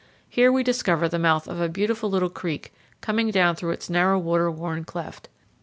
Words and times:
Here 0.27 0.51
we 0.51 0.63
discover 0.63 1.07
the 1.07 1.19
mouth 1.19 1.47
of 1.47 1.61
a 1.61 1.69
beautiful 1.69 2.09
little 2.09 2.31
creek 2.31 2.73
coming 3.01 3.29
down 3.29 3.55
through 3.55 3.69
its 3.73 3.87
narrow 3.87 4.17
water 4.17 4.49
worn 4.49 4.83
cleft. 4.83 5.29